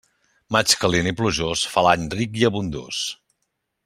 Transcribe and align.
Maig 0.55 0.71
calent 0.85 1.09
i 1.11 1.13
plujós 1.19 1.65
fa 1.75 1.83
l'any 1.89 2.07
ric 2.17 2.41
i 2.45 2.51
abundós. 2.53 3.03